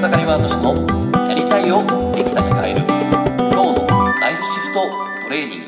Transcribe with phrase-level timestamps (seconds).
[0.00, 2.80] 草刈ワード氏のやりたいをできたに変える
[3.36, 3.86] 今日の
[4.18, 4.80] ライフシフト
[5.24, 5.66] トレーニング。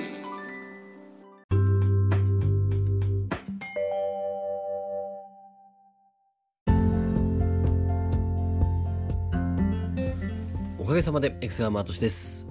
[10.78, 12.46] おかげさまでエクセラマートシです。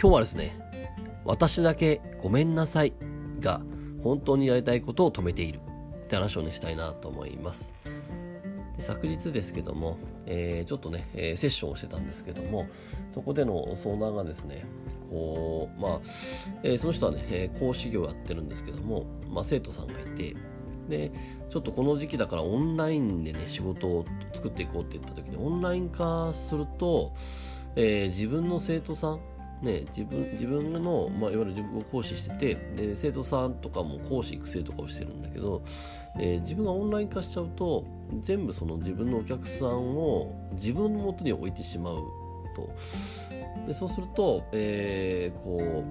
[0.00, 0.58] 今日はですね
[1.24, 2.94] 私だけごめんなさい
[3.38, 3.60] が
[4.02, 5.60] 本当にやりたいことを止めている
[6.02, 7.76] って話をねしたいなと思います。
[8.76, 12.66] で昨日ですけども、えー、ちょっとね、えー、セッションをしてたんですけども
[13.10, 14.64] そこでの相談がですね
[15.10, 16.00] こうまあ、
[16.62, 20.36] えー、その人はね、え講師業やってるんですけども、まあ、生徒さんがいて
[20.88, 21.12] で
[21.50, 27.12] ちょっとこの時期だからオンラインでね仕事を作っていこうって言った時にオンライン化すると、
[27.76, 29.20] えー、自分の生徒さん
[29.62, 35.62] ね、自分自分の、まあ、いわゆる自分を講師しててで生徒さんとかも講師育成とかをしてるんだけど、
[36.18, 37.84] えー、自分がオンライン化しちゃうと
[38.20, 42.02] 全部その自分のお客さんを自分のもとに置いてしまう
[42.56, 42.74] と。
[43.66, 45.84] でそうすると、えー、こ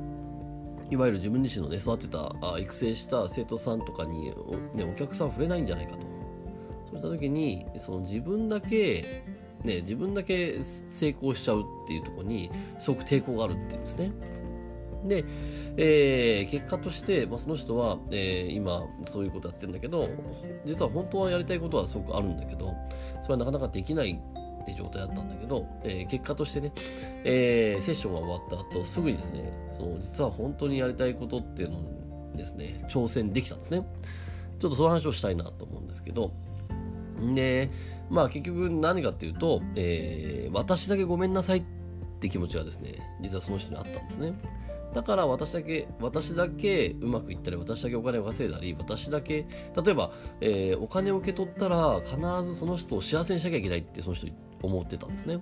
[0.89, 5.99] ういわゆる自分自身のね育てたあ育成した生徒さんとかにお,、ね、お客さん触れないんじゃないかと。
[6.89, 9.23] そういった時にその自分だけ
[9.63, 14.11] ね、自分だけ成功しちゃうっていうとこにすごく抵抗があるっていうんですね。
[15.05, 15.25] で、
[15.77, 20.09] えー、結果として、まあ、その人は、えー、今そういうことやってるんだけど
[20.65, 22.75] 実は本当はやりたいことはすごくあるんだけど
[23.21, 24.19] それはなかなかできない
[24.61, 26.71] って状態だったんだけど、えー、結果としてね、
[27.23, 33.85] え、セッションが終わった後すぐにですねその実は本当にやりたいことっていうのにですね挑戦できたんですね
[34.59, 36.31] ちょっとその話をしたいなと思うんですけど
[37.33, 37.71] で
[38.11, 41.63] まあ結局何かっていうと、えー、私だけごめんなさいっ
[42.19, 44.33] て気持ちがですね、実はその人にあったんですね。
[44.93, 49.47] だから私だけ、私だけうまくいったり、私だけお金を稼いだり、私だけ、
[49.81, 54.27] 例えば、えー、お金を受け取ったら必ずその人を幸せにしなきゃいけないってその人
[54.61, 55.39] 思ってたんですね。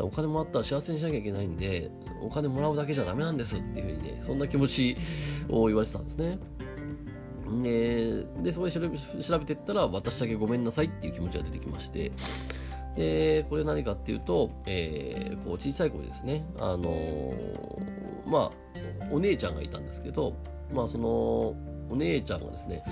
[0.00, 1.88] お金もらったら幸せにしなきゃいけないんで、
[2.20, 4.96] お金もらうだけじゃダメなんですっていうふうにね、そんな気持ち
[5.48, 6.38] を言われてたんですね。
[7.62, 12.12] ででそこで調べ調べてったら私だけごめんなさいっていう気持ちが出てきまして。
[12.96, 16.44] でこれ何かっていうと、えー、こう小さい頃ですね。
[16.58, 17.34] あのー、
[18.26, 18.52] まあ
[19.12, 20.34] お姉ちゃんがいたんですけど
[20.74, 22.82] まあそのお姉ちゃんがですね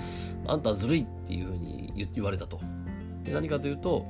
[0.47, 2.59] あんたずるいっていうふうに言われたと。
[3.23, 4.05] で何かというと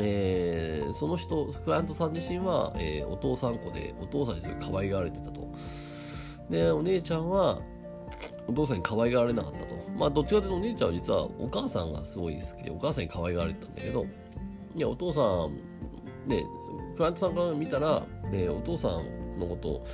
[0.00, 5.52] えー、その人クライアントさん自身は、えー、お父さん子でお父さんにすごい可愛がられてたと。
[6.50, 7.60] でお姉ちゃんは
[8.46, 9.66] お父さんに可愛がられなかったと。
[9.96, 14.06] まあ、どっちかというとお姉ちゃんは実はお母さんがすごい好きで、お母さんに可愛がられてたんだけど、
[14.74, 16.44] いや、お父さん、ね、
[16.96, 19.84] クライアントさんから見たら、ね、お父さんのこと、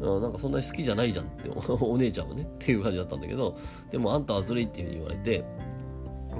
[0.00, 1.50] なんかそんなに好きじゃないじゃんって
[1.80, 3.56] お姉ちゃんはねっていう感じだったんだけど
[3.90, 5.44] でもあんたはずるいっていうふうに言われて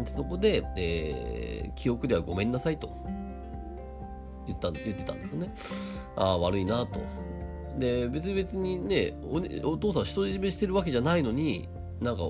[0.06, 2.90] そこで、えー、記憶ではごめんなさいと
[4.46, 5.52] 言った言ってたんですね
[6.16, 7.00] ああ悪いなと
[7.78, 11.68] で別に別にねおねお父さん独り占めしてるわけじゃないのに
[12.00, 12.22] なんか、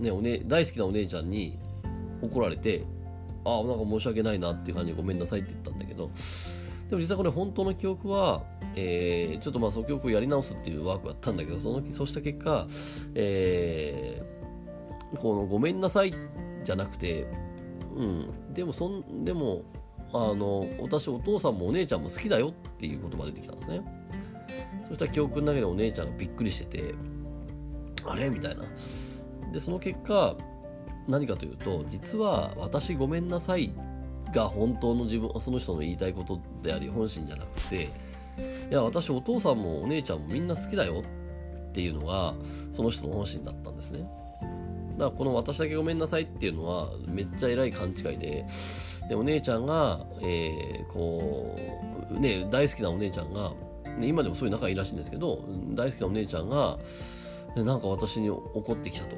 [0.00, 1.58] ねおね、大好きなお姉ちゃんに
[2.22, 2.84] 怒られて
[3.44, 6.10] ああなんか申し訳ないなっていう感じでごめんなさいって言ったんだけど
[6.90, 8.42] でも実はこれ本当の記憶は、
[8.76, 12.66] えー、ちょっとまあその記憶をやり直すっていうワークがあったんだけどそのそうした結果、
[13.14, 16.14] えー、このごめんなさい
[16.64, 17.26] じゃなくて
[17.96, 19.62] うんでもそんでも
[20.12, 23.82] あの私お父さんもお姉ちゃんも好きだよっていう言葉出てきたんですね。
[24.92, 26.94] そしたら記憶の中でお姉ちゃんがびっくりしてて、
[28.04, 28.28] あれ？
[28.28, 28.62] みたいな。
[29.50, 30.36] で、その結果、
[31.08, 33.72] 何かというと、実は私ごめんなさい
[34.34, 37.88] が本当の自分、その人の言いたいことであり、本心じゃなくて、い
[38.70, 41.02] や、私お父さんもお姉ちゃんもみんな好きだよ
[41.70, 42.34] っていうのが、
[42.70, 44.06] その人の本心だったんですね。
[44.98, 48.44] だからこの私だけごめんなさいっていうのはめっちゃ偉い勘違いで、
[49.08, 51.56] で、お姉ちゃんが、えー、こ
[52.10, 53.54] う、ね、大好きなお姉ちゃんが、
[54.00, 55.44] 今でもそういう仲いいらしいんですけど
[55.74, 56.78] 大好きなお姉ちゃんが
[57.56, 59.16] なんか私に怒ってきたと、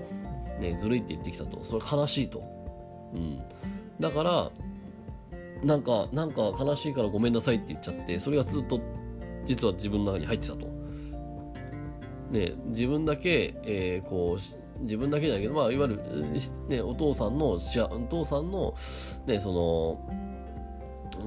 [0.60, 1.62] ね、ずるいって言ってきたと。
[1.62, 2.42] それ悲しいと、
[3.14, 3.42] うん、
[4.00, 4.50] だから
[5.62, 8.80] なんかなんか悲しいからごめんなさいって言っちゃってそれがずっと
[9.44, 10.66] 実は自分の中に入ってたと、
[12.30, 16.02] ね、自分だけ、えー、こう自分だけじゃないけど、まあ、いわゆる、
[16.68, 18.74] ね、お父さんの、お父さんの、
[19.26, 20.23] ね、その、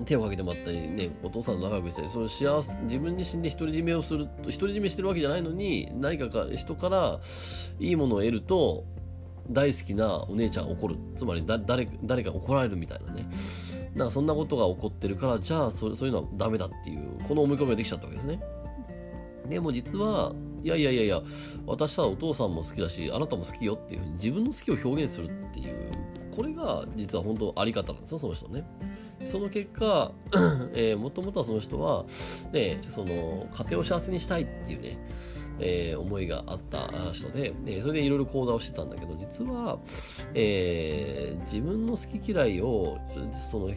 [0.06, 7.20] 手をかけてもらったりね、お父さんと仲良くしたり、その幸せ、自分自身で独り占めをする、独り占めしてるわけじゃないのに、何かか人から
[7.80, 8.86] いいものを得ると、
[9.50, 10.98] 大好きなお姉ちゃん怒る。
[11.16, 13.26] つまり誰、誰か怒られるみたいなね。
[13.96, 18.42] なんかそんなことが起こってるから、じゃあそそういうのはダメだっていう、この思い込みができちゃったわけですね。
[19.48, 21.22] でも実は、いやいやいやいや、
[21.66, 26.08] 私はお父さんも好きだし、あなたも好きよっていう自分の好きを表現するっていう
[26.38, 28.64] これが実は本当あり方なんですよその人ね
[29.28, 30.12] その結果、
[30.74, 32.06] えー、もともとはその人は、
[32.52, 34.98] ね、その家庭を幸せにしたいっていうね、
[35.60, 39.80] えー、思いがあった人で、えー、それでいろいろ講座をしてたんだけど、実は、
[40.34, 42.98] えー、自分の好き嫌いを、
[43.52, 43.68] その、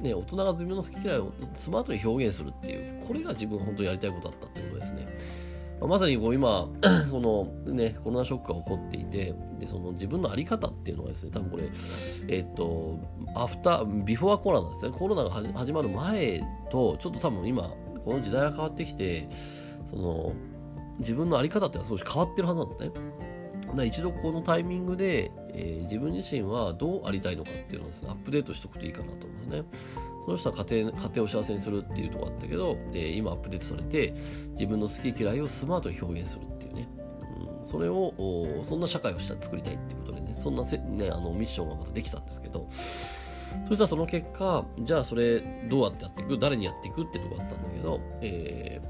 [0.00, 5.08] ね、大人が自分の好き嫌いをスマートに表現するっていう、これが自分本当にやりたいことだったってことですね。
[5.86, 6.68] まさにこう今、
[7.10, 7.20] こ
[7.66, 11.70] のね、コロナショックが起こっていて、で、その自分のあり方っていうのはですね、多分これ、
[12.28, 12.98] えっと、
[13.34, 19.28] アフター、ビフォーコロナですね、コロナが始まる前と、ちょっと多分今、この時代が変わってきて、
[19.90, 20.32] その、
[20.98, 22.90] 自分のあり方ってのは少し変わってるはずなんですね。
[23.86, 29.62] 一度このタイミングで、えー、自分自身はどうありたいのかっていうのをですね、アップデートしておくといいかなと思いますね。
[30.24, 34.14] その人は家庭家庭を幸せにするっていうとこあったけど、えー、今アップデートされて
[34.52, 36.88] 自分の好き嫌いをスマートに表現するっていうね、
[37.60, 38.14] うん、それを
[38.62, 40.34] そんな社会をした作りたいってことでね。
[40.38, 42.68] そんなせ、ね、あのミッションがまたできたんですけど。
[43.68, 45.38] そしたらその結果じゃあそれ
[45.68, 46.38] どうやってやっていく？
[46.40, 48.80] 誰にやっていくってとこあったんだけど、え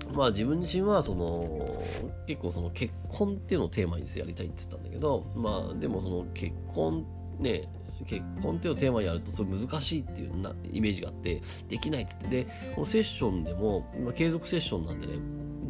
[0.00, 1.82] ー、まあ自分自身はその
[2.26, 7.06] 結構その結婚っていうのをテーマにしてやりたいって言ったんだけどまあでもその結婚
[7.38, 7.70] ね
[8.04, 15.14] 結婚っていうのをテーマにやるとそれ難しいっていうなイメージがあってできないって言ってでこのセッションでも、まあ、継続セッションなんでね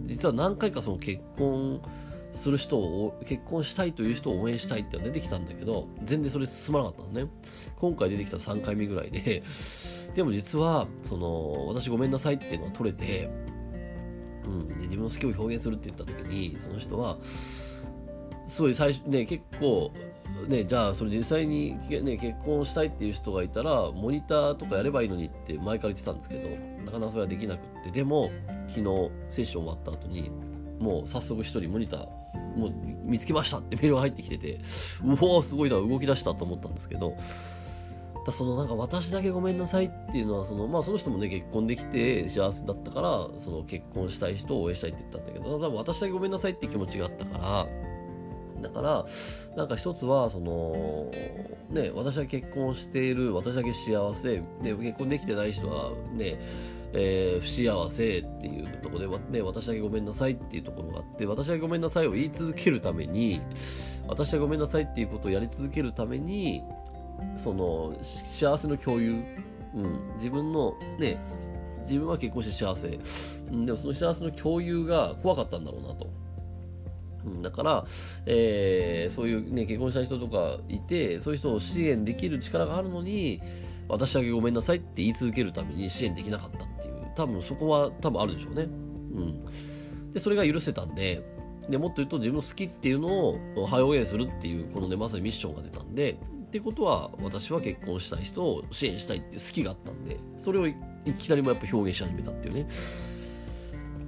[0.07, 1.81] 実は何回かその結婚
[2.33, 7.31] する人を結婚したいという人を応援したいってのが出てきたんだけど全然それ進まなかったんですね。
[7.77, 9.43] 今回出てきた3回目ぐらいで。
[10.15, 13.31] でも実はその私ごめんなさいっていうのは取れて、
[14.45, 17.19] うん、で自分の好きを表現するって言った時にその人は
[18.49, 19.93] すごい最初ね結構
[20.47, 26.49] ね、じゃあそれ実際に、ね、結婚したいっていう人がいたらモニターとかやればいいのにって前から言ってたんですけど
[26.85, 28.31] なかなかそれはできなくってでも
[28.69, 30.31] 昨日セッション終わった後に
[30.79, 32.07] もう早速一人モニター
[32.57, 32.73] もう
[33.05, 34.61] 見つけましたってメールが入ってきてて
[35.05, 37.17] うおすごいな動き出したと思ったんですけど
[38.25, 47.88] だそのなんか私だけごめんなさいっていうのはそのまあその人もね結婚できて幸せだったからその結婚したい人を応援したいって言ったんだけど多分私だけごめんなさいって気持ちがあったから
[48.63, 49.07] だから、
[49.57, 51.11] なんか一つは、その、
[51.71, 56.39] ね、私は結婚している、私だけ幸せ、で、結婚できてない人はね、
[56.93, 63.41] えー、不幸せっていうところで、ね、私だけごめんなさいっていうところがあって、私だけごめんなさいを言い続けるために、
[64.07, 66.63] 私はごめんなさいっていうことをやり続けるために、
[67.37, 69.23] その、幸せの共有、
[69.75, 71.19] うん、自分のね、
[71.89, 76.11] 自分は結婚して幸せ、うん、でもその幸せの共有が怖かったんだろうなと。
[77.33, 77.87] うんだから、
[78.27, 83.41] えー、そういうね、結婚した人とかいて、そういう人を支援できる力があるのに、
[83.89, 88.63] 私だけごめんなさいって言い続けるために支援できなかったっていう、多分そこは多分あるでしょうね。
[88.63, 90.13] うん。
[90.13, 91.23] で、それが許せたんで、
[91.69, 100.75] で、もっと言うと自分の好きっていうのをハイオするっていう、このね、まさにミッションが出たんで、ってことは、私は結婚したい人を支援したいっていう好きがあったんで、それをい
[101.19, 102.67] きなりもやっぱ表現し始めたっていうね。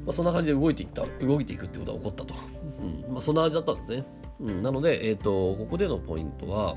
[0.06, 2.34] まあ、そんな感じで動いていった、動いていくってことが起こったと。
[2.80, 4.04] うんまあ、そんな味だったんですね。
[4.40, 6.76] うん、なので、えっ、ー、と、ここでのポイントは、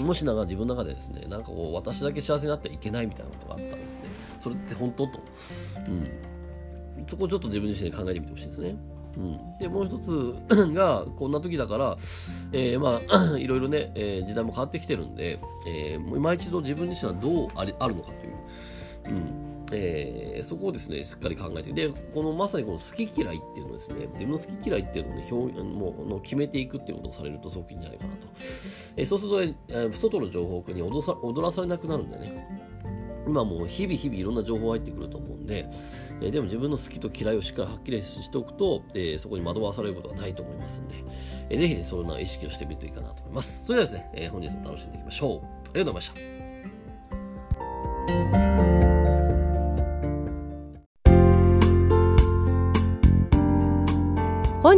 [0.00, 4.06] もしなんか自分の中でですね、なんかこう、私だけ幸せになってはいけないみたいなことがあったらですね、
[4.36, 5.20] それって本当と。
[5.86, 7.06] うん。
[7.06, 8.76] そこをちょっと自分自身で考えてみてほしいんですね。
[9.16, 10.34] うん、でもう一つ
[10.72, 11.96] がこんな時だから、
[12.52, 19.41] えー、まあ いろいろね、えー、時代も変わってきてるんで、えー、今一度自分自身はどうありあるのかという、うん、
[19.72, 28.28] えー、そこをですね、しっかり考えて、で、このまさにこの好き嫌いっていうのですね、自分の好き嫌いっていうのをね、表もうの決めていくっていうことをされるとすごくいいんじゃないかなと。
[28.96, 32.46] えー、そうすると、えー、外の情報に踊踊らされなくなるんでね、
[33.26, 35.68] 今もう日々日々いろんな情報入ってくると思うんで、
[36.20, 40.96] えー、でも自分の好きと嫌いをしっかりはっきりしておくと、えー、そこに惑わされることはないと思いますんで、
[41.50, 43.66] えー、ぜひね、そんな意識をしてみるといいかなと思います。
[43.66, 45.38] それではですね、えー、本日も楽しんでいきましょう。
[45.38, 45.40] あ
[45.74, 46.16] りがとうございま
[48.30, 48.41] した。